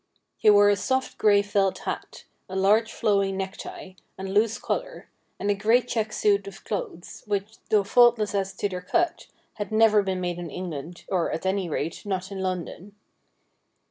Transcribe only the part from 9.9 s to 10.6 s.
been made in